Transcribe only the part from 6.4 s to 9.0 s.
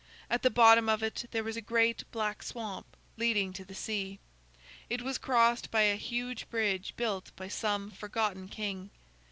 bridge built by some forgotten king.